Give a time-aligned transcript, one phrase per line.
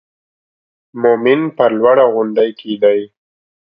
[1.01, 2.99] مومن پر لوړه غونډۍ کېږدئ.